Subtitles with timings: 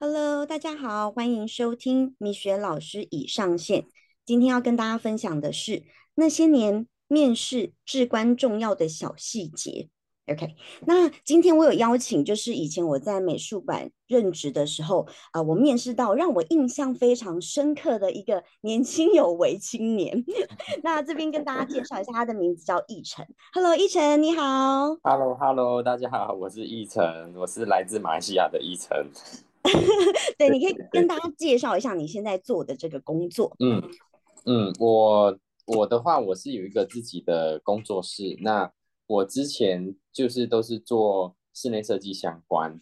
[0.00, 3.86] Hello，大家好，欢迎收听米雪老师已上线。
[4.24, 5.82] 今天要跟大家分享的是
[6.14, 9.88] 那些年面试至关重要的小细节。
[10.28, 10.54] OK，
[10.86, 20.24] 那今天我有邀请，就是以前我在美术馆任职的时候，啊，我面试到让我印象非常深刻的一个年轻有为青年。
[20.84, 23.26] 那这边跟大家介绍一下，他的名字叫易晨。
[23.52, 24.94] Hello，易晨，你好。
[25.02, 29.10] Hello，Hello，大家好，我是易晨，我是来自马来西亚的易晨。
[30.38, 33.54] 对，你可以跟大家介绍一下你现在做的这个工作。
[33.60, 33.82] 嗯
[34.44, 38.36] 嗯，我我的话，我是有一个自己的工作室。
[38.40, 38.72] 那
[39.06, 42.80] 我之前就是都是做室内设计相关，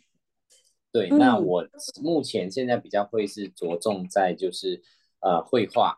[0.92, 1.08] 对。
[1.08, 1.66] 那我
[2.02, 4.82] 目前现在比较会是着重在就是
[5.20, 5.96] 呃绘画，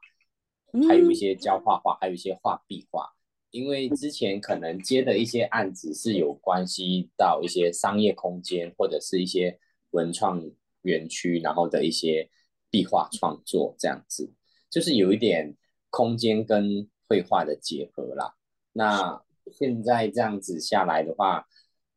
[0.88, 3.15] 还有一些教画画，还有一些画壁画。
[3.51, 9.59] 因为之前可能接的一些案子是有关系到一些商业空间或者是一些
[9.93, 10.38] 文创
[10.82, 12.30] 园区，然后的一些
[12.71, 14.32] 壁画创作这样子，
[14.71, 15.57] 就是有一点
[15.90, 18.35] 空间跟绘画的结合啦。
[18.73, 21.46] 那现在这样子下来的话，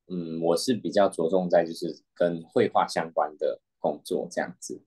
[0.08, 4.82] 嗯，我是比较着重在就是跟绘画相关的工作这样子。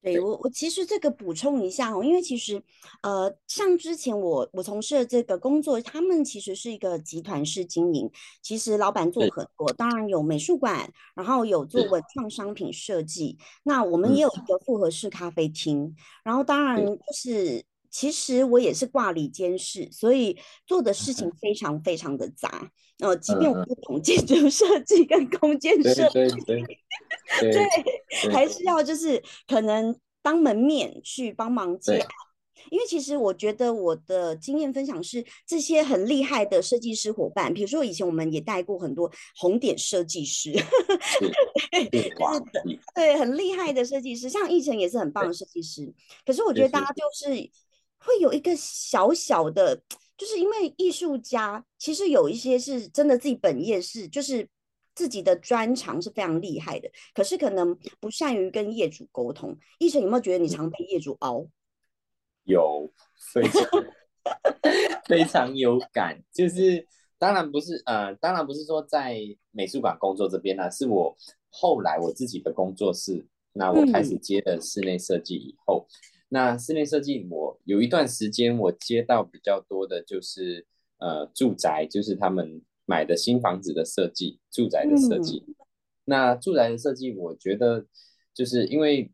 [0.00, 2.62] 对我，我其实这个补充一下哦，因为其实
[3.02, 17.64] 呃，像之前我我从事的这个工作，他们其实是一个集团式经营，其实老板做很多，当然有美术馆，然后有做文创商品设计，那我们也有一个复合式咖啡厅，然后当然就是。
[17.90, 22.70] 其实我也是挂里监事，所以做的事情 非常非常的杂。
[23.00, 26.28] 呃，即便我不懂建筑设计跟空间设计，
[27.40, 32.04] 对，还是要就是可能当门面去帮忙接。
[32.70, 40.52] 因为其实我觉得我的经验分享是，这些很厉害的设计师伙伴，比如说以前我们也带过很多红点设计师，
[41.70, 42.12] 对，
[42.96, 45.94] 对，很厉害的设计师，像奕晨也是很棒的设计师。
[46.26, 47.48] 可是我觉得大家就是。
[47.98, 49.80] 会有一个小小的，
[50.16, 54.48] 就是因为艺术家其实有一些是真的自己本业是，就是
[54.94, 59.56] 自己的专长是非常厉害的，可是可能不善于跟业主沟通。
[59.78, 61.46] 医生有没有觉得你常被业主熬？
[62.44, 62.90] 有，
[63.32, 63.62] 非常
[65.06, 66.20] 非常有感。
[66.32, 66.86] 就是
[67.18, 69.20] 当然不是，呃，当然不是说在
[69.50, 71.16] 美术馆工作这边呢，是我
[71.50, 75.86] 后来我自己的工作室，那我开始接了室内设计以后。
[76.28, 80.66] 那室内设计，我有一段时间我接到比较多的，就是
[80.98, 85.44] 呃住宅，就是他们买的新房子的设计，住宅的设计。
[86.04, 87.86] 那住宅的设计，我觉得
[88.34, 89.10] 就是因为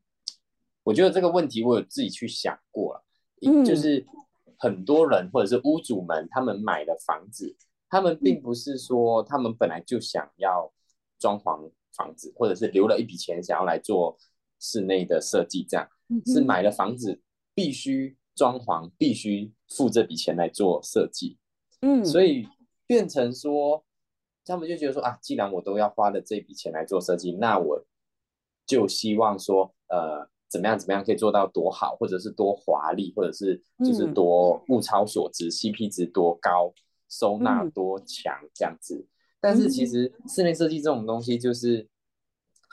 [0.83, 3.05] 我觉得这个问题，我有自己去想过了，
[3.65, 4.05] 就是
[4.59, 7.57] 很多人或者是屋主们，他们买的房子，
[7.89, 10.73] 他们并不是说他们本来就想要
[11.19, 14.19] 装潢房子，或者是留了一笔钱想要来做
[14.61, 15.89] 室内的设计这样。
[16.27, 17.19] 是买了房子
[17.55, 21.39] 必须装潢，必须付这笔钱来做设计，
[21.81, 22.47] 嗯，所以
[22.87, 23.83] 变成说，
[24.45, 27.85] 他们就觉得说啊，既然我都要花了这笔钱来做设计，那我
[28.67, 36.73] 就希望说，呃，怎么样怎么样可以做到多好，或者是多华丽，或者是就是多物超所值，CP 值多高，
[37.09, 39.07] 收纳多强这样子。
[39.41, 41.89] 但是其实室内设计这种东西，就是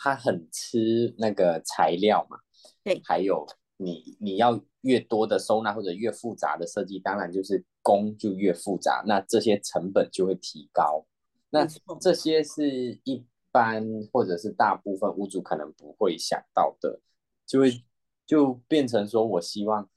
[0.04, 2.40] 它很吃那个材料嘛。
[2.84, 3.46] 对，还有
[3.78, 11.06] 你你要越多的收纳或者越复杂的设计，当然就是工就越复杂，那这些成本就会提高。
[11.52, 11.68] 那
[12.00, 17.00] 这些是一般或者是大部分屋主可能不会想到的，
[17.46, 17.84] 就会
[18.26, 19.88] 就变成说，我希望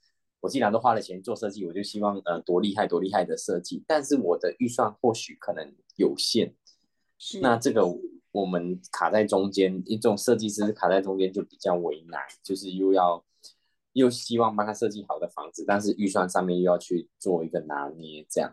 [0.40, 6.52] 我既然都花了钱做设计，我就希望呃多厉害多厉害的设计，但是我的预算或许可能有限，
[7.18, 7.82] 是那这个。
[8.34, 13.24] 我们卡在中间，一种设计师卡在中间就比较为难，就是又要
[13.92, 18.52] 又希望帮他设计好的房子，但是预算上面又要去做一个拿捏，这样，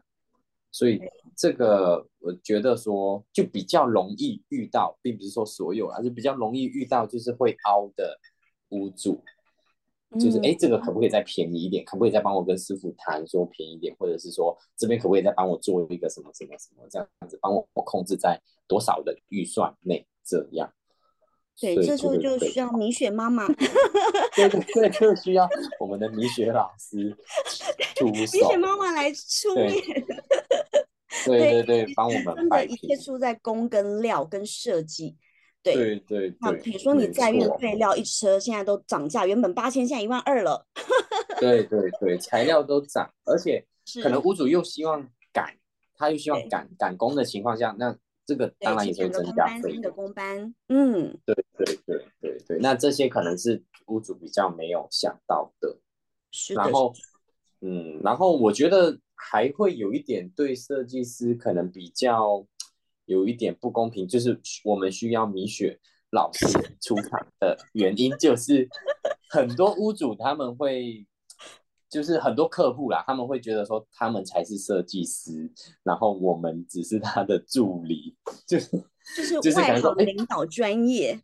[0.71, 1.01] 所以
[1.35, 8.19] 这个我觉得说就比较容易遇到，并不是说所有，而是比较容易遇到就是会凹的
[8.69, 9.23] 屋主。
[10.19, 11.85] 就是哎，这个可不可以再便宜一点？
[11.85, 13.95] 可不可以再帮我跟师傅谈说便宜一点？
[13.97, 20.05] 或者是说这边可不可以再帮我做一个什么什么什么这样子，帮我控制在多少的预算内？
[20.25, 20.71] 这样。
[21.59, 23.45] 对，这时候就需要米雪妈妈。
[24.35, 25.47] 对对对，就需要
[25.79, 27.15] 我们的米雪老师
[27.95, 28.11] 出手。
[28.11, 29.71] 米雪妈妈来出面。
[31.25, 35.15] 对对对，帮我们真的，一切出在工跟料跟设计。
[35.63, 40.65] 对对，那比如说你在运废料一车，现在都涨价，原本八千，现在一万二了。
[41.39, 43.63] 对对对，材料都涨，而且
[44.01, 45.55] 可能屋主又希望赶，
[45.95, 49.77] 他又希望赶赶工的情况下，那这个当然也会增加费。
[49.79, 55.77] 的工班，嗯，对对对对对，那这些可能是屋主比较没有想到的。
[56.31, 56.93] 是的，然后，
[57.61, 62.45] 嗯，然后我觉得还会有一点对设计师可能比较
[63.05, 65.79] 有一点不公平，就是我们需要米雪
[66.11, 66.47] 老师
[66.81, 68.67] 出场的原因，就是
[69.29, 71.05] 很多屋主他们会，
[71.89, 75.51] 就是很多客户啦，他们会觉得说他们才是设计师，
[75.83, 78.15] 然后我们只是他的助理，
[78.47, 78.83] 就是
[79.41, 81.19] 就是外行领导专业。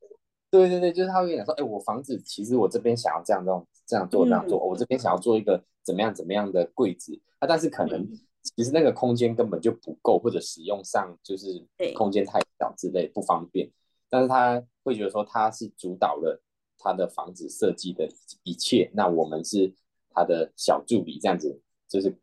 [0.49, 8.07] 对对对，就是他会跟你讲说，哎，我房子其实我这边想要这样这样这样做这样做，我这边想要做一个怎么样怎么样的柜子啊，但是可能
[8.55, 11.65] 其实那个空间根本就不够，或者使用上就是
[11.95, 13.69] 空间太小之类不方便，
[14.09, 16.41] 但是他会觉得说他是主导了
[16.77, 18.07] 他的房子设计的
[18.43, 19.73] 一切，那我们是
[20.11, 22.15] 他的小助理，这样子就是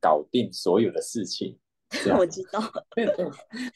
[0.00, 1.58] 搞定所有的事情。
[2.18, 2.60] 我知道，
[2.94, 3.06] 对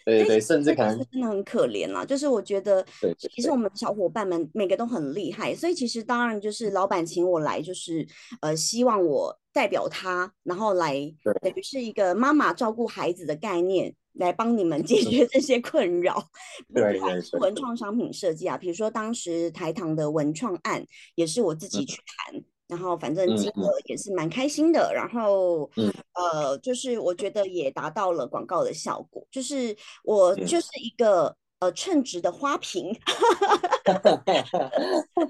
[0.04, 2.04] 对对，甚至可能真的很可怜啦。
[2.04, 2.84] 就是我觉得，
[3.18, 8.06] 其实我们小伙伴们每个都很厉害，所以其实当然就是老板请我来，就是
[8.40, 10.94] 呃希望我代表他，然后来
[11.40, 16.28] 等于是一个妈妈照顾孩子的概念，来帮你们解决这些困扰。
[16.74, 17.00] 对
[17.40, 20.84] 文创商品设计啊，比如说当时台糖的文创案，
[21.14, 22.42] 也是我自己去谈。
[22.68, 25.70] 然后反正金额也是蛮开心的，然后
[26.12, 29.74] 呃，就是我觉得也达到了广告的效果，就是
[30.04, 32.94] 我就是一个呃称职的花瓶，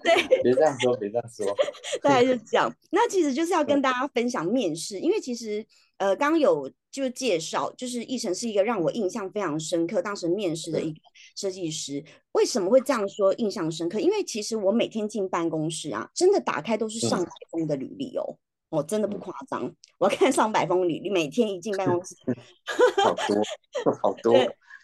[0.03, 1.47] 对，别这样说，别这样说，
[2.03, 2.71] 大概就这样。
[2.91, 5.65] 那其实就是要跟大家分享面试，因为其实
[5.99, 11.01] 呃刚有就介绍，就是奕晨是一个让我印象非常深刻，当时面试的一个。
[11.39, 12.03] 设计师
[12.33, 13.33] 为什么会这样说？
[13.35, 18.37] 印象深刻，因为其实我每天进办公室啊，真的打开都是上百封的履历哦，
[18.71, 22.17] 我真的不夸张，我要看上百封履历，每天一进办公室，
[23.05, 24.35] 好多好多，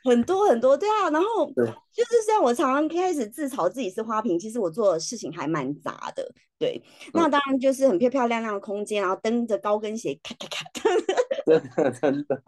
[0.04, 6.80] 很多很多，对啊，然后就是像我常常开始自嘲自己是花瓶，其实我做的事情还蛮杂的，对，
[7.12, 10.64] 那当然就是很漂漂亮亮的空间，然后蹬着高跟鞋，咔咔咔，
[11.46, 12.42] 真的真的，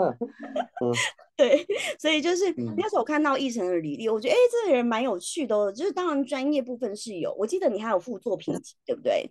[0.83, 0.93] 嗯。
[1.37, 1.67] 对，
[1.99, 5.71] 所以就是那时候我看到奕晨的履历，我觉得哎，这个人蛮有趣的。
[5.71, 9.31] 就是当然专业部分是有，我记得你还有副作品集，对不对？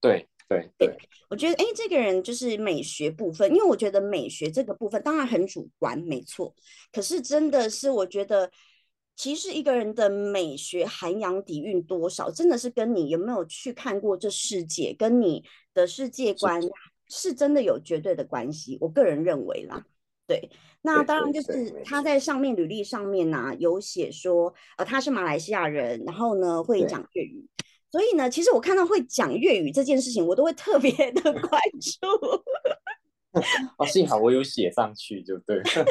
[0.00, 0.96] 对对对，
[1.28, 6.54] 我觉得哎，这个人就是美学部分，因为我觉得美学这个部分当然很主观，没错。
[6.90, 8.50] 可是真的是我觉得，
[9.14, 16.58] 其实一个人的美学涵养底蕴多少，真的是跟你有没有去看过这世界，跟你的世界观
[17.08, 18.78] 是真的有绝对的关系。
[18.80, 19.84] 我个人认为啦。
[20.26, 27.46] 对，那当然就是他在上面履历上面呢有写说，呃，他是马来西亚人，然后呢会讲粤语，
[27.90, 32.06] 所以呢，其实我看到会讲粤语这件事情，我都会特别的 关注。
[33.76, 35.60] 哦，幸好我有写上去，就 对。
[35.62, 35.84] 对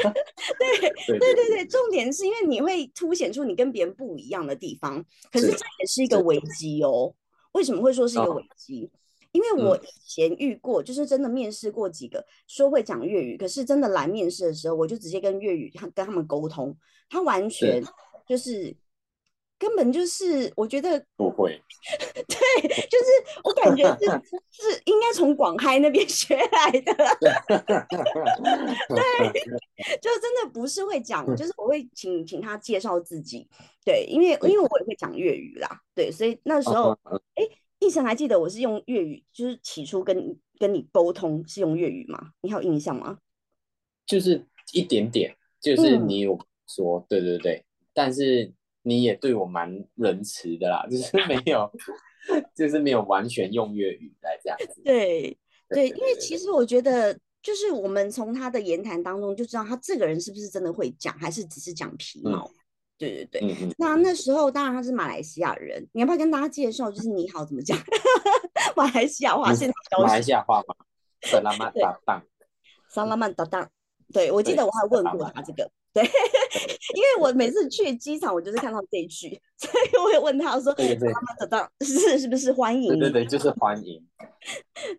[1.06, 5.00] 对对对对，重点是因为你会凸显出你跟别人不一样的地方，
[5.30, 7.14] 可是这也是一个危机哦。
[7.52, 8.90] 为什么会说是一个危机？
[9.34, 16.76] 因为我以前遇过，就是真的面试过几个说会讲粤语，可是真的来面试的时候，我就直接跟粤语跟他们沟通，
[17.10, 17.82] 他完全
[18.28, 18.76] 就是
[19.58, 21.60] 根本就是我觉得不会，
[22.14, 23.06] 对，就是
[23.42, 24.04] 我感觉是
[24.54, 26.94] 是应该从广开那边 学来的，
[28.88, 29.32] 对，
[30.00, 33.48] 就真的不是会讲，就是我会请请他介绍自己，
[33.84, 36.96] 对，因为因为我也会讲粤语啦，对，所以那时候
[37.34, 37.44] 哎。
[37.86, 42.30] 一晨还记得我是用粤语，就是起初跟跟你沟通是用粤语吗？
[42.40, 43.18] 你还有印象吗？
[44.06, 51.70] 就是一点点，就是你有说对对对，但是你也对我蛮仁慈的啦， 就是没有，
[52.54, 54.82] 就是没有完全用粤语来这样子。
[54.82, 55.36] 对
[55.68, 62.50] 对，因为其实我觉得，就是我们从他的言谈当中就知道他这个人是不是真的会讲，还是只是讲皮毛。
[62.96, 67.76] 对对对，那那时候当然他是马来西亚人，你要不要跟大家介绍，就是你好怎么讲？
[68.76, 70.74] 马来西亚话，现在马来西亚话吗？
[71.26, 72.22] 萨拉曼搭档，
[72.88, 73.68] 萨拉曼搭档，
[74.12, 76.02] 对我记得我还问过他这个，对，
[76.94, 82.98] 因为我每次去机场，我就是看到这一句，所以我也问他说，萨拉曼搭档是是不是欢迎？
[82.98, 84.06] 对对，就是欢迎。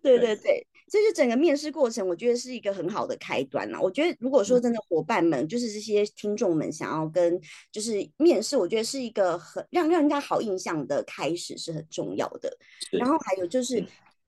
[0.02, 0.66] 对对对。
[0.88, 3.78] 这就整个面试过程，我觉得是一个很好的开端呐。
[3.82, 7.40] 我觉得如果说真的伙伴们，就是这些听众们想要跟
[7.72, 12.56] 就是面试，我觉得是一个很让让人家好印象的开始是很重要的。
[12.92, 13.84] 然后还有就是，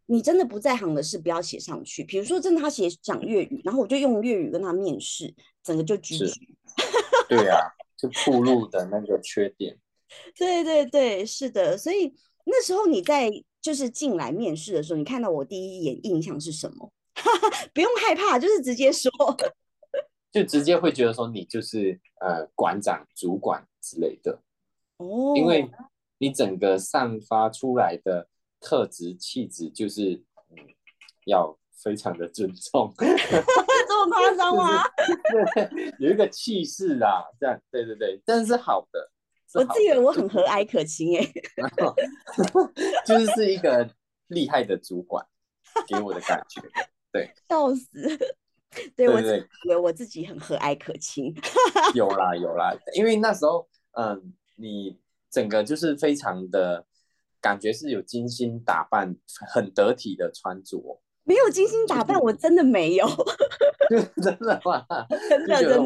[0.07, 2.03] 你真的不在行的事不要写上去。
[2.03, 6.33] 比如说真的他写讲粤语，然后我就用粤语跟他面试，整个就拒绝。
[7.29, 7.57] 对啊，
[7.97, 9.79] 就铺路的那个缺点。
[10.37, 11.79] 对对对，是的。
[11.79, 12.12] 所以
[12.45, 13.31] 那时候你在。
[13.61, 16.93] 就是进来面试的时候，你看到我第一眼印象是什么？
[17.75, 19.11] 不用害怕，就是直接说，
[20.31, 24.41] 就直接会觉得说你就是呃馆长、主管之类的
[24.99, 25.35] 哦。
[25.37, 25.69] 因为
[26.19, 28.29] 你整个散发出来的
[28.61, 30.57] 特质气质就是嗯，
[31.27, 34.83] 要非常的尊重， 这么夸张吗？
[35.55, 39.11] 对，有一个气势啊，这样，对对对，但是好的，
[39.55, 41.33] 我自以为我很和蔼可亲哎，
[43.07, 43.88] 就是是一个
[44.28, 45.25] 厉害的主管
[45.87, 46.61] 给我的感觉，
[47.11, 48.19] 对，笑死，
[48.95, 51.35] 对我以为我自己很和蔼可亲，
[51.95, 54.99] 有啦有啦，因为那时候嗯，你
[55.31, 56.85] 整个就是非常的
[57.40, 59.17] 感觉是有精心打扮，
[59.55, 61.00] 很得体的穿着。
[61.25, 63.07] 没有精心打扮，我真的没有，
[64.23, 64.87] 真的吗？
[65.28, 65.78] 真的真的，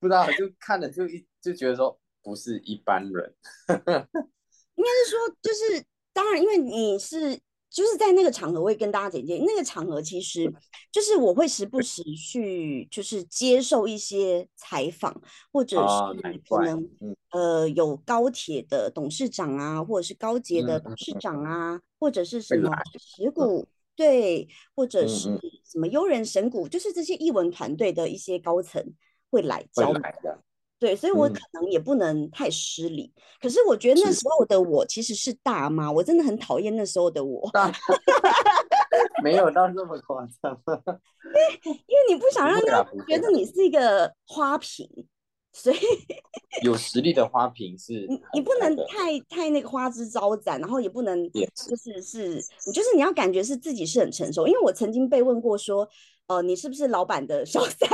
[0.00, 3.34] 不知道就看了就一就觉得说不是一般人，
[3.68, 7.38] 应该是说就是当然，因为你是
[7.70, 10.52] 就是在那个场合，我会跟大家简介，那个场合其实
[10.90, 15.20] 就是我会时不时去就是接受一些采访，
[15.52, 16.88] 或者是可能
[17.30, 23.68] 呃有高铁的董事长啊，或者是高捷的董事长啊，或者是什么石鼓。
[23.96, 28.84] 对，或者是什么悠人神谷，就是这些译文团队的一些高层
[29.30, 30.42] 会来教的。
[30.84, 33.10] 对，所以我可能也不能太失礼。
[33.40, 37.50] 可是我觉得那时候的我其实是大妈，我真的很讨厌那时候的我。
[39.24, 40.60] 没有到那么夸张。
[41.24, 44.86] 因为因为你不想让他觉得你是一个花瓶。
[45.54, 45.78] 所以
[46.62, 54.46] 有实力的花瓶是，你你不能太太那个花枝招展，然后也不能就是是，你就是你要感觉是自己是很成熟。
[54.46, 55.88] 因为我曾经被问过说，
[56.26, 57.88] 呃，你是不是老板的小三？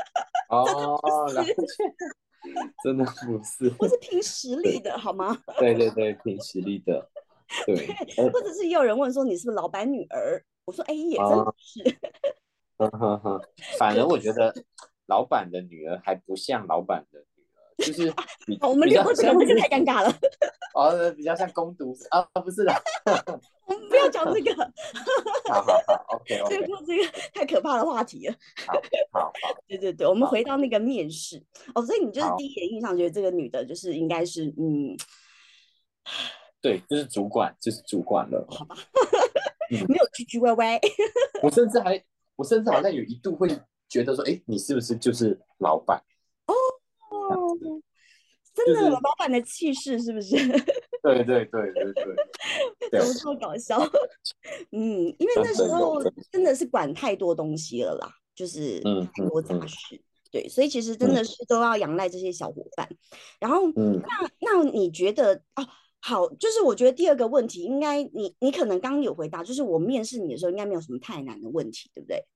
[0.50, 0.98] 哦，
[2.82, 5.36] 真的不是，我是凭实力的好吗？
[5.58, 7.08] 对对对，凭实力的，
[7.66, 7.86] 对。
[8.30, 10.42] 或者是也有人问说你是不是老板女儿？
[10.64, 11.98] 我说哎，也真的是。
[12.76, 13.40] 哈哈哈，
[13.78, 14.54] 反而我觉得。
[15.06, 17.24] 老板的女儿还不像老板的
[17.80, 18.12] 就是
[18.62, 20.12] 我们聊过这个，这个太尴尬了。
[20.74, 22.72] 哦，比较像攻读啊，不是的。
[23.66, 24.54] 我们不要讲这个。
[25.48, 26.56] 好好好，OK OK。
[26.58, 28.34] 略过这个太可怕的话题了。
[28.66, 28.74] 好，
[29.12, 29.32] 好，好。
[29.66, 31.42] 对对对，我们回到那个面试
[31.74, 34.96] 哦，所以你就是第一眼印象觉得这个女的，就是应该是嗯，
[36.60, 38.46] 对，就是主管，就是主管了。
[38.48, 38.76] 好吧，
[39.70, 40.80] 没有唧唧歪歪。
[41.42, 42.02] 我甚至还，
[42.36, 43.48] 我甚至好像有一度会。
[43.90, 46.00] 觉得说，哎，你是不是就是老板？
[48.60, 50.36] 哦，真的，老板的气势是不是？
[51.02, 53.78] 对对对对对， 怎么这么搞笑？
[54.72, 58.80] 嗯，因为那时候真的是管太多东西了啦，就是
[59.14, 60.00] 太多杂事，
[60.30, 62.88] 对，所以其实真的是都要仰赖这些小伙伴。
[63.38, 65.66] 然后，那那你觉得哦，
[66.00, 72.26] 好，就是我觉得第二个问题，应该你你可能刚刚有回答，就是我面试你的时候，应该没有什么太难的问题，对不对？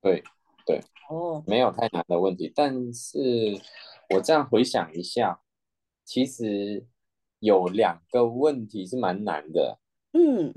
[0.00, 0.22] 对。
[0.66, 3.18] 对，哦，没有太难的问题，但是
[4.10, 5.40] 我这样回想一下，
[6.08, 6.86] 其实
[7.38, 9.78] 有两个问题是蛮难的。
[10.12, 10.54] 嗯，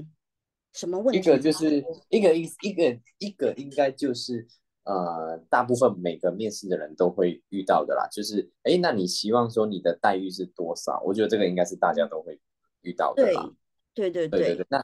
[0.71, 1.19] 什么问题？
[1.19, 4.47] 一个就是一个一一个一个应该就是
[4.85, 11.01] 呃，大部分每个面试的人都会遇到的啦，就是哎，那你希望说你的待遇是多少？
[11.05, 12.39] 我觉得这个应该是大家都会
[12.83, 13.51] 遇到的啦。
[13.93, 14.65] 对对对对对。
[14.69, 14.81] 那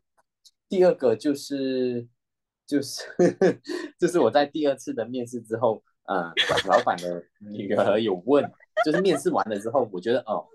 [0.68, 2.06] 第二个就是。
[2.68, 3.02] 就是
[3.98, 6.34] 就是我在第二次的面试之后，呃，
[6.68, 8.44] 老板的女儿有问，
[8.84, 10.46] 就是面试完了之后，我觉得哦，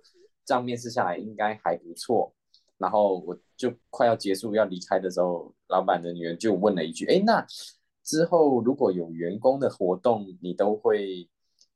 [0.44, 2.34] 这样面试下来应该还不错。
[2.78, 7.46] 然后我就快要结束要离开的时候，老板的女儿就问了一句：“哎，那
[8.02, 11.28] 之后如果有员工的活动，你都会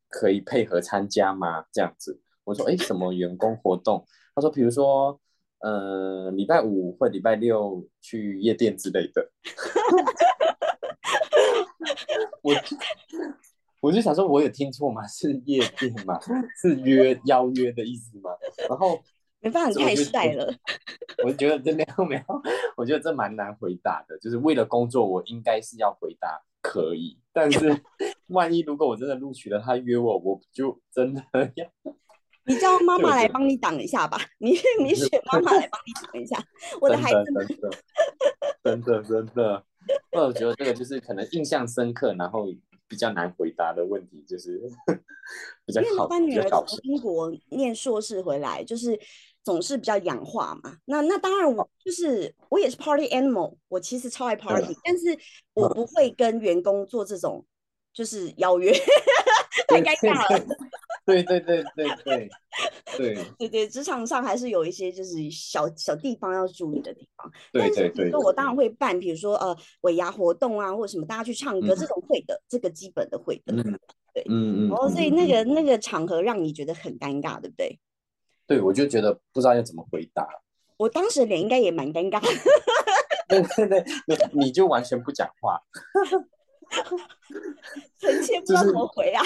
[0.08, 4.04] 可以配合参加吗？”这样子，我说：“哎，什么员工活动？”
[4.34, 5.20] 他说：“比如说。”
[5.60, 9.32] 呃，礼拜五或礼拜六去夜店之类的，
[12.42, 12.52] 我
[13.86, 15.06] 我就想说，我有听错吗？
[15.08, 16.18] 是夜店吗？
[16.60, 18.30] 是约邀约的意思吗？
[18.68, 18.98] 然后
[19.38, 20.52] 没办法，太晒了。
[21.24, 22.42] 我觉得这没有没有，
[22.76, 24.18] 我觉得这蛮难回答的。
[24.18, 27.80] 就是为了工作，我应该是要回答可以，但是
[28.26, 31.22] 万一如果我真的录取了，他约我，我就真的
[31.54, 31.64] 要。
[32.48, 34.50] 你叫妈妈来帮你挡一下吧，你
[34.80, 36.42] 你选妈妈来帮你挡一下，
[36.80, 37.46] 我的孩子们，
[38.64, 39.64] 真的真的，
[40.12, 42.46] 我觉得这个就是可能印象深刻，然后
[42.88, 44.60] 比较难回答的问题，就是
[45.66, 46.08] 比较好。
[46.08, 48.98] 因为女儿从英国念硕士回来，就是
[49.42, 50.78] 总是比较氧化嘛。
[50.84, 55.18] 那那当然，我就是我也是 party animal，我其实超爱 party，但是
[55.54, 57.44] 我不会跟员工做这种
[57.92, 58.72] 就是邀约，
[59.68, 60.46] 太尴尬了。
[61.06, 62.28] 对对对对
[62.98, 63.68] 对对。
[63.68, 67.30] 职场上还是有一些就是小小地方要注意的地方。
[67.52, 73.54] 对对那我当然会办比如说呃尾牙活动啊或者什么大家去唱歌这种会的这个基本的会的
[74.12, 74.24] 对。
[74.28, 74.70] 嗯嗯。
[74.72, 77.78] 哦所以那个那个场合让你觉得很尴尬对不对？
[78.46, 80.26] 对我就觉得不知道要怎么回答。
[80.76, 82.20] 我当时脸应该也蛮尴尬
[83.28, 85.60] 对对对你就完全不讲话
[87.98, 89.22] 臣妾不知道怎么回啊。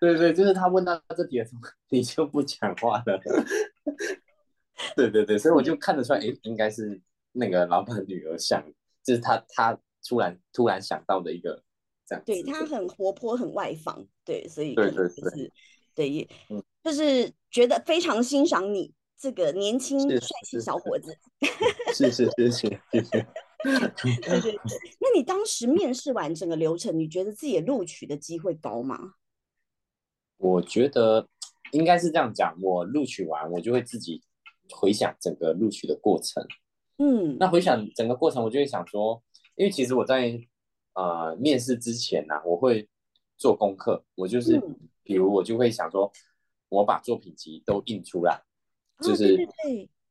[0.00, 3.20] 对对，就是他问到这题的时候， 你就不讲话了。
[4.96, 7.00] 对对对，所以我就看得出来，哎，应该是
[7.32, 8.64] 那个老板女儿想，
[9.04, 9.78] 就是他他
[10.08, 11.62] 突然突然想到的一个
[12.06, 12.24] 这样。
[12.24, 15.52] 对他很活泼，很外放，对，所以对对对，
[15.94, 16.28] 对，
[16.82, 18.94] 就是觉得非常欣赏你。
[19.22, 21.14] 这个年轻帅气小伙子，
[21.92, 23.26] 谢谢谢谢谢谢。
[23.62, 24.58] 对对对，
[24.98, 29.16] 那你当时面试完整个流程，你觉得自己录取的机会高吗？
[30.40, 31.28] 我觉得
[31.72, 34.22] 应该是这样讲，我录取完，我就会自己
[34.70, 36.44] 回想整个录取的过程。
[36.96, 39.22] 嗯，那回想整个过程，我就会想说，
[39.54, 40.40] 因为其实我在
[40.94, 42.88] 呃面试之前呢，我会
[43.36, 44.60] 做功课，我就是
[45.02, 46.10] 比如我就会想说，
[46.70, 48.42] 我把作品集都印出来。
[49.02, 49.36] 就是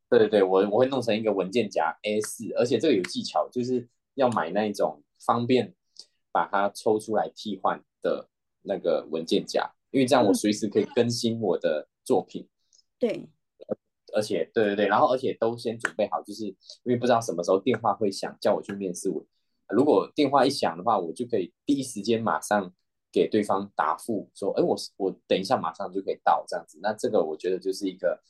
[0.10, 5.76] 对对对，我我会弄成一个文件夹 A 四，而且这个有技巧，就是要买那一种方便
[6.32, 8.28] 把它抽出来替换的
[8.64, 12.48] 那个文件夹，因为这样我随时可以更新我的作品。
[12.98, 13.30] 对，
[14.14, 16.56] 而且对对对，然后而且都先准备好，就是因
[16.86, 19.10] 为不知道什么时候电话会响，叫我去面试。
[19.10, 19.26] 我
[19.70, 22.74] 如果电话一响的话，我就可以第一时间马上
[23.12, 26.80] 给对方答复，说，哎，我我等一下马上就可以到这样子。
[26.82, 28.22] 那这个我觉得就是一个。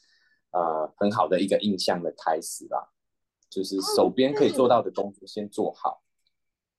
[0.51, 2.89] 呃，很好的一个印象的开始啦，
[3.51, 6.01] 就是手边可以做到的工作先做好。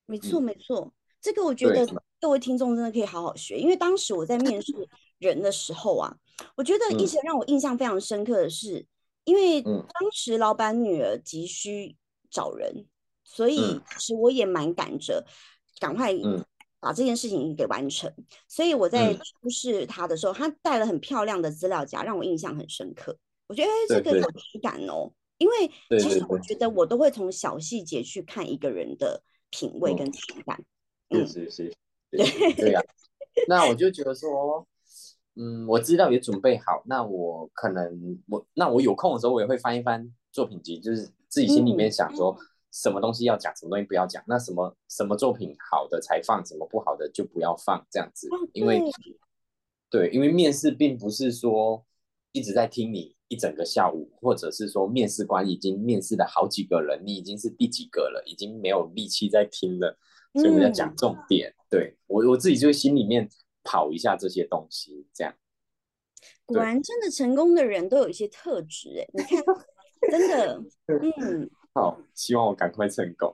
[0.07, 1.87] 没错，没错，这个我觉得
[2.21, 4.73] 各位听众真的可以好好学，因为当时我在面试
[5.19, 6.15] 人的时候啊，
[6.55, 8.85] 我觉得一直让我印象非常深刻的是，
[9.25, 11.97] 因为当时老板女儿急需
[12.31, 12.87] 找人，
[13.25, 13.57] 所以
[13.99, 15.27] 其实我也蛮赶着
[15.79, 16.13] 赶快
[16.79, 18.13] 把这件事情给完成。
[18.49, 23.17] 所以我在出示他的时候，他带了很漂亮的资料夹，让我印象很深刻。
[23.47, 30.63] 我觉得哎这个有体感哦，因为其实我觉得我都会从小细节去看一个人的品味跟情感。
[31.11, 31.75] 是是是，
[32.11, 32.81] 对对呀。
[33.49, 34.67] 那我就觉得说，
[35.37, 42.37] 嗯，我知道也准备好，那我可能我那我有空的时候我也会翻一翻作品集，就是自己心里面想说
[42.73, 48.29] 什么东西要讲，什么东西不要讲，那什么什么作品好的才放，什么不好的就不要放这样子。
[48.53, 48.83] 因为
[49.89, 51.85] 对，因为面试并不是说
[52.33, 53.17] 一直在听你。
[53.31, 59.97] 一整个下午，或者是说面试官已经面试了好几个人，你已经是第几个了，已经没有力气在听了，
[60.35, 61.55] 所以我们要讲重点。
[61.71, 63.29] 对我我自己就心里面
[63.63, 65.33] 跑一下这些东西，这样。
[66.45, 69.45] 果然，真的成功的人都有一些特质，哎，你看，
[70.11, 70.65] 真的，
[71.23, 71.49] 嗯。
[71.73, 73.33] 好，希望我赶快成功。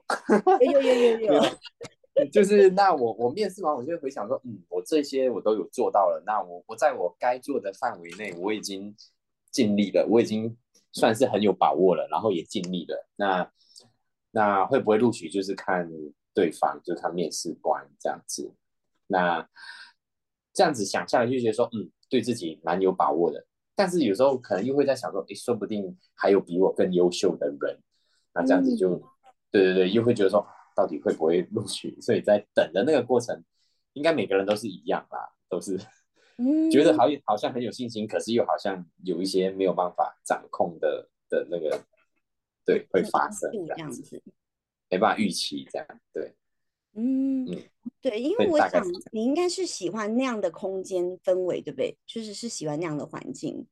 [0.60, 1.42] 有有有有有。
[2.30, 8.94] 就是那我我面试完，我就回想说，嗯，我这些我都有做到了，那我我在我该做的范围内，我已经。
[9.56, 10.54] 尽力了，我已经
[10.92, 13.08] 算是很有把握了，然后也尽力了。
[13.16, 13.50] 那
[14.32, 15.90] 那会不会录取，就是看
[16.34, 18.52] 对方，就看面试官这样子。
[19.06, 19.48] 那
[20.52, 23.46] 这样子想下来，就觉得说，嗯，对自己蛮有把握的。
[23.74, 27.78] 但是有时候可能又会在想说，诶，说不定还有比我更优秀的人。
[28.34, 28.90] 那这样子就，
[29.50, 31.98] 对对对，又会觉得说，到底会不会录取？
[32.02, 33.42] 所以在等的那个过程，
[33.94, 35.80] 应该每个人都是一样啦，都是。
[36.70, 41.82] 觉得好好像很有信心，可是又好像有一些没有办法掌控的的那个，
[42.62, 44.22] 对，会发生这样子，
[44.90, 46.34] 没办法预期这样，对，
[46.92, 47.46] 嗯
[48.02, 51.96] 对，因为我想你应该是喜欢那样的空间氛围，对不对？
[52.06, 53.66] 就是是喜欢那样的环境。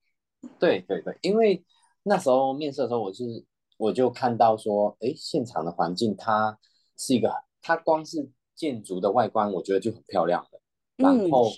[0.58, 1.62] 对对对，因为
[2.02, 3.44] 那时候面试的时候，我是
[3.76, 6.58] 我就看到说，哎，现场的环境它
[6.96, 10.60] 是一个，它光是建筑的外观，我觉得就很漂亮了，
[10.96, 11.50] 然后。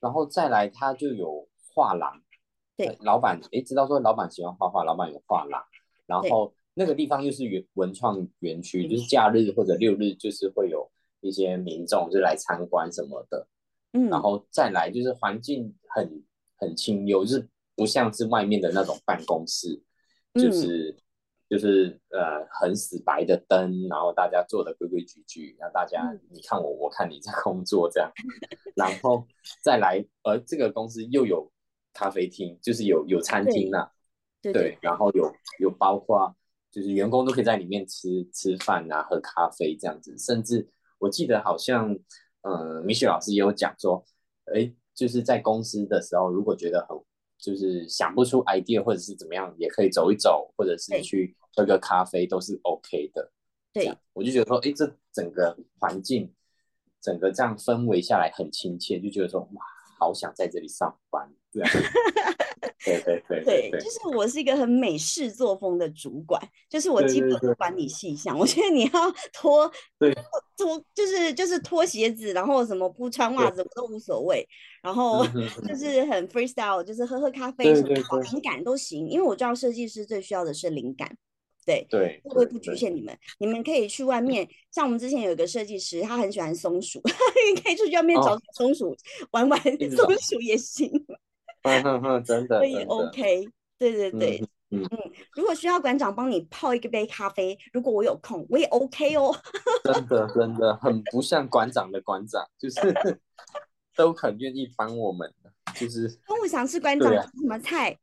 [0.00, 2.20] 然后再来，他就有画廊，
[2.76, 5.62] 对，老板诶知道说老板喜欢画画，老板有画廊，
[6.06, 13.46] 然后那个地方又是园文创园区，就是假日或者六日，就是会有一些民众就来参观什么的，
[13.92, 16.24] 嗯，然后再来就是环境很
[16.56, 19.80] 很清幽，就是不像是外面的那种办公室，
[20.34, 20.96] 就是。
[21.50, 28.08] 就是呃很死白的灯，然后大家做的规规矩矩，让大家你看我，我看你在工作这样，
[28.76, 29.26] 然后
[29.60, 31.50] 再来，而这个公司又有
[31.92, 33.90] 咖啡厅，就是有有餐厅呐，
[34.40, 36.32] 对，然后有有包括
[36.70, 40.68] 就是员工都可以在里面吃吃饭啊，喝咖啡这样子，甚至
[41.00, 41.98] 我记得好像
[42.42, 44.04] 嗯，米雪老师也有讲说，
[44.54, 46.96] 哎，就是在公司的时候，如果觉得很
[47.42, 51.34] 就是想不出 idea 或者是怎么样，也可以走一走，或者是去。
[51.52, 53.28] 喝个咖啡都是 OK 的，
[53.72, 56.32] 对，我就觉得说，哎，这整个环境，
[57.02, 59.62] 整个这样氛围下来很亲切，就觉得说，哇，
[59.98, 61.68] 好想在这里上班，这样，
[62.84, 68.90] 对对对对，就是我是一个很美式作风的主管，就是我基本不管你细项，我觉得你要
[69.32, 70.14] 脱对。
[70.56, 74.46] 脱就是就是脱鞋子，然后什么不穿袜子我都无所谓，
[74.82, 75.26] 然后
[75.66, 81.16] 就是很 freestyle，就是喝喝咖啡什么灵感都行，因为我知道设计师最需要的是灵感，
[81.64, 81.86] 对。
[81.88, 83.16] 对，会不会不局限你们？
[83.38, 87.00] 你们可以去外面， 像我们之前有一个设计师，他很喜欢松鼠，
[87.54, 88.94] 你 可以出去外面找哦松鼠
[89.30, 89.58] 玩玩
[89.96, 90.90] 松鼠也行，
[91.64, 93.48] 嗯哼哼，真的，所以真的 OK。
[93.78, 99.34] 对对对，嗯嗯，如果需要馆长帮你泡一个杯咖啡，如果我有空，我也 OK 哦。
[99.84, 102.80] 真的真的很不像馆长的馆长，就是
[103.96, 105.32] 都很愿意帮我们，
[105.74, 107.98] 就是中午想吃馆长煮什么菜？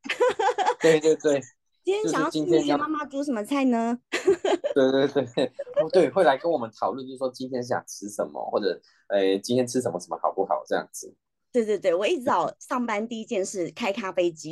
[0.81, 1.53] 对对对就是
[1.85, 3.97] 今天想要吃今天要蜜雪妈妈煮什么菜呢？
[4.73, 5.45] 对对对，
[5.79, 11.15] 哦对，会来跟我们讨论，就是说今天想吃什么，或者呃今天吃什么什么好不好这样子。
[11.51, 14.51] 对对对，我一早上班第一件事开咖啡机，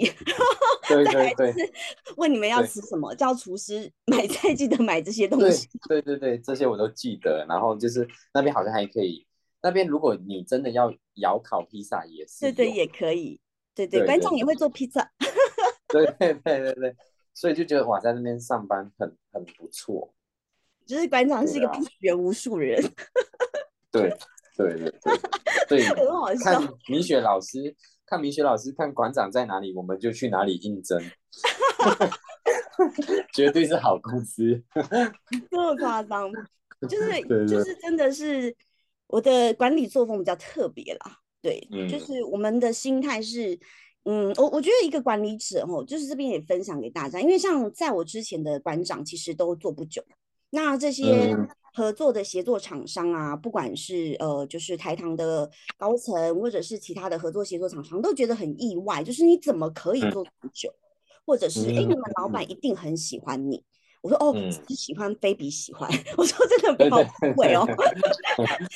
[0.88, 1.73] 对再来对对就是
[2.17, 5.67] 问你们要吃什么，叫厨师买菜记得买这些东西。
[5.88, 7.45] 对对对，这些我都记得。
[7.47, 9.27] 然后就是那边好像还可以，
[9.62, 13.39] 那边如果你真的要窑烤披萨也是对对，也可以。
[13.75, 15.12] 对对，对对馆长也会做披萨。
[15.89, 16.95] 对对对对对，
[17.34, 20.13] 所以就觉得哇，在那边上班很很不错。
[20.86, 22.81] 就是馆长是一个不学无术的人，
[23.91, 24.15] 对
[24.57, 26.73] 对对对对，很好笑看。
[26.87, 31.01] 米雪老师，看米雪老师，看馆长在哪里，我们就去哪里应征，
[33.33, 34.63] 绝对是好公司。
[35.49, 36.31] 这么夸张，
[36.89, 38.55] 就是 对对就是真的是
[39.07, 41.19] 我的管理作风比较特别啦。
[41.41, 43.59] 对，就嗯是我们的心态是，
[44.05, 50.03] 嗯，我我觉得一个管理者哦，就是这边也分享给大家，因为像在我之前的馆长其实都做不久，
[50.51, 60.73] 那这些嗯合作的协作厂商啊，不管是呃就是台糖的高层或者是其他的合作协作厂商，都觉得很意外，就是你怎么可以嗯做这么久，
[61.25, 63.63] 或者是哎、诶你们老板嗯一定很喜欢你。
[64.01, 64.36] 我说哦，
[64.69, 65.89] 喜欢非比喜欢。
[66.15, 67.65] 我说真的不对要对误会哦，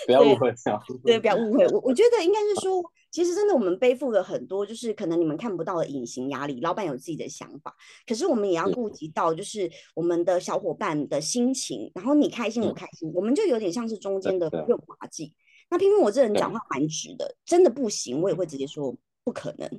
[0.07, 0.81] 不要对误会哦。
[1.05, 1.67] 对，不要误会。
[1.67, 6.59] 我我觉得应该是说，其实真的我们背负了很多，就是可能你们看不到的隐形压力。
[6.61, 7.75] 老板有自己的想法，
[8.07, 15.33] 可是我们也要是顾及到，就是我们的小伙伴的心情，然后你开心我嗯开心，我们就有点像是中间的对润滑剂。
[15.69, 19.69] 那偏偏我这人讲对话蛮直的，真的不行，我也会直接说不可能。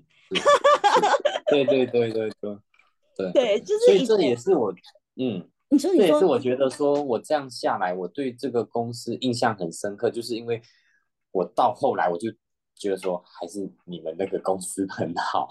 [1.51, 2.59] 对对对对对对。
[3.35, 4.73] 对， 就所以这也是我，
[5.17, 10.63] 嗯，你说你说这也是我觉得说，我这样下来，我对这个公司印象很深刻，就是因为
[11.31, 12.31] 我到后来我就
[12.81, 15.49] 觉得说，还是你们那个公司很好，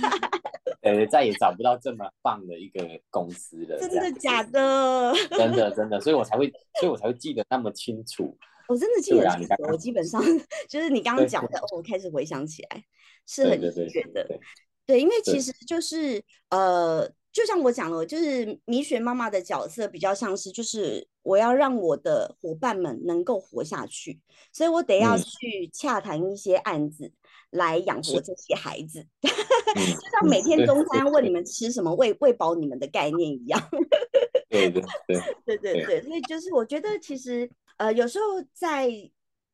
[0.80, 2.80] 呃，再也找不到这么棒的一个
[3.10, 3.76] 公司了。
[3.78, 4.42] 真的假？
[4.44, 5.12] 的？
[5.30, 8.34] 真的真的，所以我才会，所以我才会记得那么清楚。
[8.66, 10.22] 我真的记对得清楚，我基本上
[10.68, 12.82] 就是你刚刚对讲的，哦，我开始回想起来，
[13.26, 14.40] 是很对对对觉得对
[14.86, 17.06] 对，因为其对实就是呃，
[17.38, 24.18] 就像我讲了，就是米雪妈妈的角色比较像是，就是我要让我的伙伴们能够活下去，
[24.52, 27.12] 所以我得要嗯去洽谈一些案子
[27.50, 33.62] 来养活是这些孩子， 嗯，就像每天中餐要问你们吃什么，喂喂饱你们的概念一样。
[34.50, 38.90] 对对对对对对对，所以就是我觉得其实呃，有时候在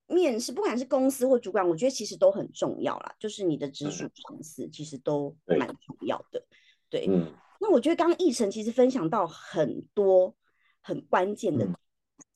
[0.06, 3.14] 面试，不管是公司或主管，我觉得其实都很重要啦。
[3.18, 6.42] 就是你的直属上司其实都对蛮重要的。
[6.88, 7.26] 对，嗯
[7.64, 10.36] 那我觉得刚刚奕晨其实分享到很多
[10.82, 11.74] 很关键的嗯，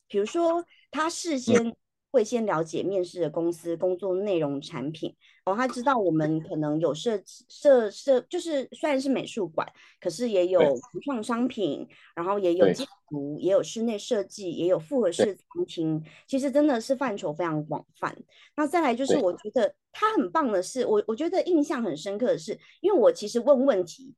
[0.08, 1.76] 比如说他事先
[2.10, 5.14] 会先了解面试的公司工作内容、产品，
[5.44, 11.86] 哦，他知道我们可能有设设设，就是虽然是美术馆，可是也有对文创商品，
[12.16, 18.16] 然后也有建筑，也有室内设计，也有复合式餐厅，其实真的是范畴非常广泛。
[18.56, 24.14] 那再来就是，我觉得他很棒的是，我我觉得印象很深刻的是，因为我其实问问题，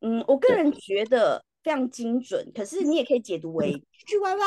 [0.00, 3.72] 嗯，我个人觉得非常精准，可是你也可以解读为
[4.06, 4.46] 去歪歪。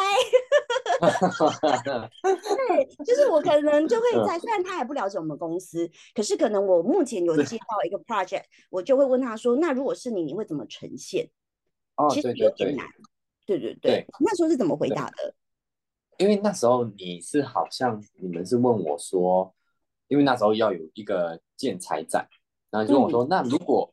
[2.68, 11.30] 对，就是我可能就会嗯在，虽然他还不了解我们公司，可是可能我目前有接到一个 project，我就会问他说，那如果是你，你会怎么呈现？
[11.96, 12.86] 哦，其实有点难。
[13.46, 15.36] 对对对对，那时候是怎么回答的？
[16.18, 19.54] 因为那时候你是好像你们是问我说，
[20.08, 22.28] 因为那时候要有一个建材展，
[22.72, 23.93] 然后就问我说，那如果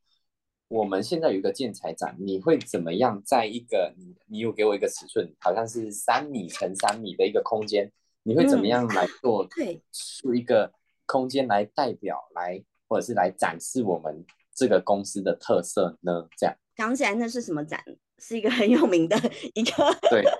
[0.70, 7.90] 我们现在有一个建材展，你会怎么样在一个你你有给我一个尺寸，好像是三米乘三米的一个空间，
[8.22, 10.72] 你会怎么嗯样来做对出一个
[11.06, 16.28] 空间来代表来或者是来展示我们这个公司的特色呢？
[16.36, 17.82] 这样想起来那是什么展？
[18.18, 19.16] 是一个很有名的
[19.54, 19.72] 一个
[20.08, 20.30] 对对，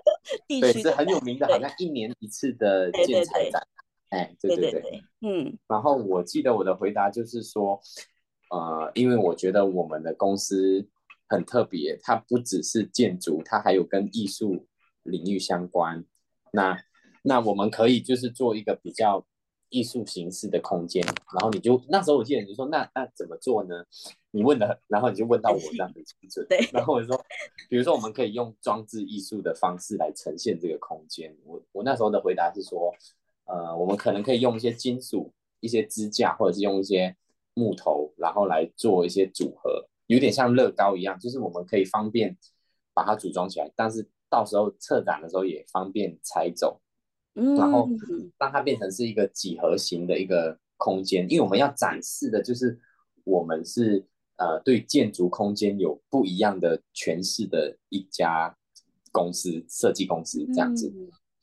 [0.46, 3.60] 地区是很有名的，好像一年一次的建材展。
[4.10, 7.80] 哎，对对对对对，嗯然后我记得我的回答就是说，
[8.50, 10.86] 呃，因为我觉得我们的公司
[11.28, 14.66] 很特别，它不只是建筑，它还有跟艺术
[15.04, 16.04] 领域相关。
[16.52, 16.78] 那
[17.22, 19.24] 那我们可以就是做一个比较
[19.68, 23.84] 艺术形式的空间，然后你就那时候我记得你就说那那怎么做呢？
[24.32, 26.58] 你问的，然后你就问到我这样的精准，对。
[26.72, 27.16] 然后我说，
[27.68, 31.36] 比如说我们可以用装置艺术的方式来呈现这个空间。
[31.44, 32.92] 我我那时候的回答是说，
[33.44, 37.14] 呃，我们可能可以用一些金属、一些支架，或者是用一些
[37.60, 42.36] 木头，然后来做一些组合，有点像乐高一样，就是我们可以方便
[42.94, 46.80] 把它组装起来，但是到时候策展的时候也方便拆走，
[47.34, 47.88] 然后
[48.38, 52.80] 让它变成是一个几何形的一个空间，因为我们要展示的就是
[53.24, 54.06] 我们是。
[54.40, 58.56] 呃，对建筑空间有不一样的诠释的一家
[59.12, 60.88] 公司设计公司这样子，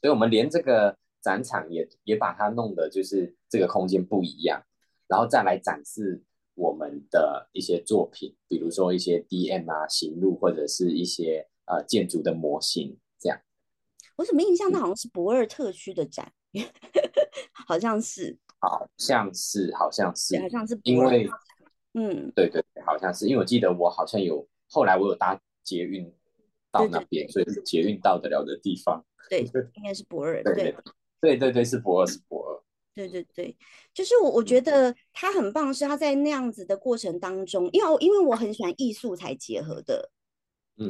[0.02, 4.64] 所以我们连这个展场也也把它弄的，就是这个空间不一样，
[5.08, 6.24] 然后再来展示
[6.56, 13.40] 我们的一些作品，比如说一些 DM 啊、行路或者是一些呃建筑的模型这样。
[14.18, 16.32] 我怎么印象它好像是博尔特区的展，
[17.68, 21.30] 好像是，好像是，好像是，好像是，因为。
[21.94, 26.14] 嗯，对对对，好像是，因为我记得我好像有后来我有搭捷运
[26.70, 29.04] 到那边，所以是捷运到得了的地方。
[29.32, 29.42] 对，
[29.74, 30.44] 应该是博尔。
[30.44, 30.76] 对对
[31.20, 32.57] 对对对，是博尔，是博尔。
[32.98, 33.56] 对对对，
[33.94, 40.10] 就是我我觉得他很棒，是他在那样子的过程当中，因为因为我很喜欢艺术才结合的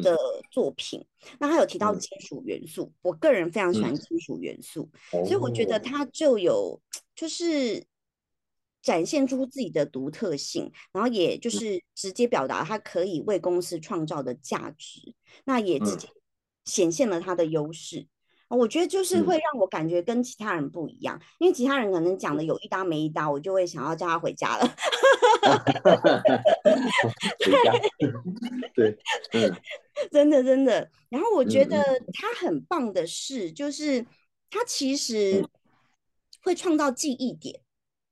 [0.02, 0.18] 的
[0.50, 1.06] 作品，
[1.40, 5.80] 那他有提到金属元素，我个人非常喜欢金属元素，所以我觉得。
[5.80, 6.82] 他就有
[7.14, 7.86] 就是。
[8.80, 16.08] 展现出自己的独特性，然后也就是直接表达他可以为公司创造的价值，那也直接
[16.64, 18.08] 显现了他的优势。
[18.50, 24.76] 我觉得就是会让我感觉跟其他人不一样，因为其他人可能讲的有一搭没一搭，我就会想要叫他回家了。
[28.74, 28.98] 对，
[29.32, 29.52] 对，
[30.12, 30.90] 真的真的。
[31.10, 31.78] 然后我觉得
[32.14, 34.06] 他很棒的是，就是
[34.50, 35.46] 他其实
[36.44, 37.60] 会创造记忆点。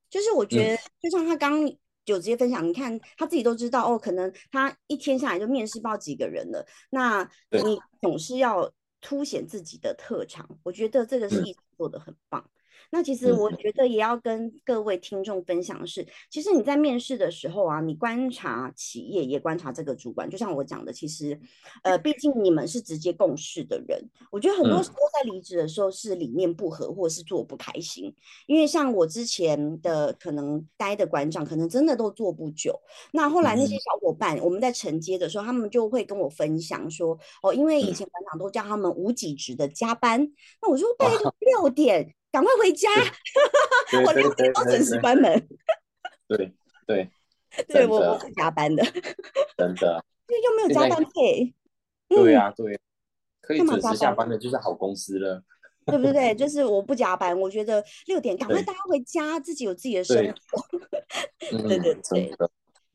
[0.10, 1.68] 就是我觉得，就像他刚
[2.06, 6.66] 有直接分享，你看他自己都知道哦，可能他一天下来就面试报几个人了。
[6.92, 8.72] 那你总是要
[9.06, 12.50] 凸显自己的特长，我觉得这个是一直做的很棒。
[12.92, 21.40] 那其实我觉得也要跟各位听众分享的是，其实你在面试的时候啊，你观察企业也观察这个主管，就像我讲的，其实
[21.84, 28.14] 呃，毕竟你们是直接共事的人，我觉得很多时候在离职的时候是理念不合，或者是做不开心。
[28.48, 32.80] 因为像我之前的可能待的馆长，可能真的都做不久。
[33.12, 42.14] 那后来那些小伙伴，我们在承接的时候，他们就会跟我分享说，哦，因为以前馆长都叫他们无几职的加班，那我就半夜六点。
[42.36, 42.90] 赶快回家！
[44.06, 45.48] 我六点都准时关门。
[46.28, 46.54] 对
[46.86, 47.10] 对
[47.70, 48.84] 对，我我是加班的，
[49.58, 50.04] 真的。
[50.28, 51.56] 因为又没有加班费。
[52.10, 52.78] 对呀对，
[53.40, 55.42] 可以准时下班的就是好公司了。
[55.86, 56.36] 对不对？
[56.36, 60.18] 就是我不加班，我觉得六点赶快大家回家，自己有自己的生
[60.52, 60.80] 活。
[61.40, 62.36] 对对对。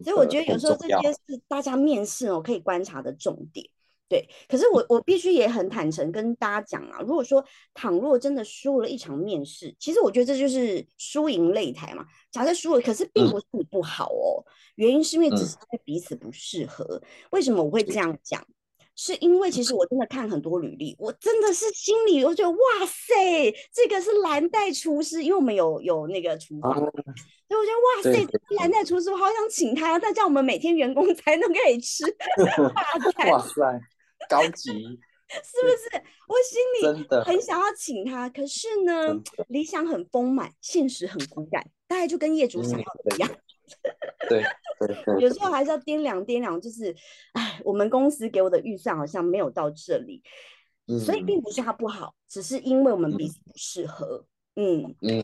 [0.05, 3.67] 所以我觉得有时候这些是大家面试哦可以观察的重点。
[4.11, 12.05] 对，可是我我必须也很坦诚跟大家讲啊，如果说倘若真的输了一场面试，其实我觉得这就是输赢擂台嘛。
[12.33, 14.43] 假设输了，可是并不是你不好哦，
[14.75, 17.01] 原因是因为只是因为彼此不适合。
[17.31, 18.45] 为什么我会这样讲？
[18.97, 28.27] 是因为其实我真的看很多履历，我真的是心里我觉得哇塞，这个是蓝带厨师，因为我们有有那个厨房，所以我觉得哇塞，
[28.59, 32.05] 蓝带厨师我好想请他，再叫我们每天员工 才能可以吃
[33.31, 33.81] 哇塞。
[34.29, 34.71] 高级
[35.31, 36.03] 是不是？
[36.27, 36.61] 我心
[36.93, 43.31] 里很想要请他，可是呢，理想很丰满，现实很骨感，大概就跟业主想要的一样。
[44.29, 44.43] 对，
[45.21, 46.93] 有时候还是要掂量掂量，就是，
[47.35, 50.21] 哎，我们公司给我的预算好像没有到这里，
[50.99, 54.27] 所以并不是他不好，只是因为我们彼此不适合。
[54.57, 55.23] 嗯嗯，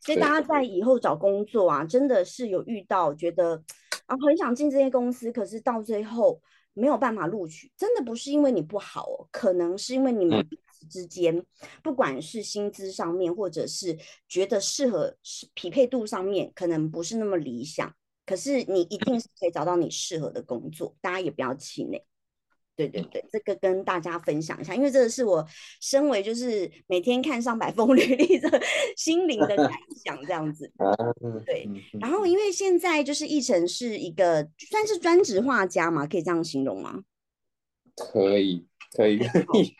[0.00, 3.62] 所以大家在以后找工作啊，真的是有遇到觉得
[4.06, 6.42] 啊，很想进这些公司，可是到最后。
[6.76, 11.42] 没有办法录取，真的不是因为你不好哦，可能是因为你们彼此之间，
[11.82, 13.96] 不管是薪资上面，或者是
[14.28, 15.16] 觉得适合
[15.54, 17.90] 匹配度上面，可能不是那么理想。
[18.26, 22.04] 可是你一定是可以找到你适合的工作，大家也不要气馁。
[22.76, 25.44] 对对对，这个跟大家分享一下，因为这个是我
[25.80, 28.62] 身为就是每天看上百封 履历的
[28.96, 29.70] 心灵的感
[30.04, 30.70] 想，这样子。
[31.46, 31.66] 对，
[31.98, 37.02] 然后因为现在就是奕晨是一个算是专职画家嘛，可以这样形容吗？
[37.96, 39.74] 可以，可以，对对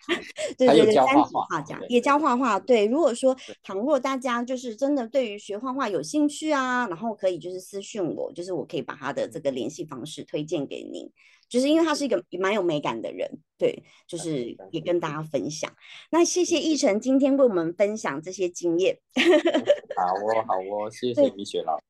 [0.56, 2.58] 对，还有教三画画家也教画画。
[2.58, 11.10] 对，如果说倘若大家就是真的对于学画画有兴趣啊，然后可以就是私讯我，就是我可以把他的这个联系方式推荐给您。
[11.48, 15.72] 就是因为他是一个蛮有美感的人，对，就是也跟大家分享。
[16.10, 18.98] 那谢谢奕晨今天为我们分享这些经验，
[19.96, 21.82] 好哦，好哦，谢谢 米雪老师。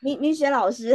[0.00, 0.94] 米米雪老师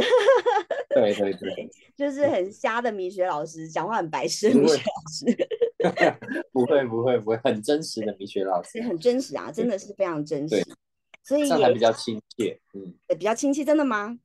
[0.88, 5.48] 对对对，就是很瞎的米雪老师，讲话很白痴的米雪老师。
[6.52, 10.56] 不会不会不会，很真实的米雪老师，很真实啊，真的是非常真实，
[11.22, 12.58] 所以这样才也比较亲切。
[12.72, 14.18] 嗯，比较亲切，真的吗？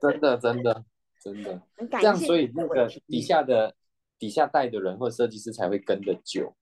[0.00, 0.84] 真的真的
[1.32, 3.74] 真的，很感谢这样所以那个底下的
[4.16, 6.54] 底下带的人或设计师才会跟得久。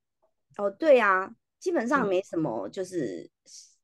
[0.57, 3.29] 哦，对啊，基本上嗯没什么，就是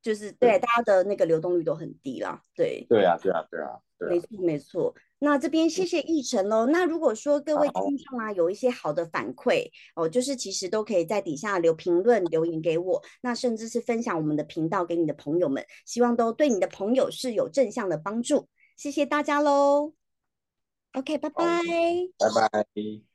[0.01, 4.95] 就是对大家的那个流动率都很低啦，对，对啊对啊对啊对啊，没错没错。
[5.19, 6.65] 那这边谢谢奕晨喽。
[6.65, 18.49] 那如果说各位听众啊有一些好的反馈哦，就是其实都可以在底下留评论留言给我，那甚至是分享我们的频道给你的朋友们，希望都对你的朋友是有正向的帮助。
[18.79, 20.00] 谢谢大家喽。
[20.93, 22.11] OK，拜拜。
[22.19, 23.10] 拜拜。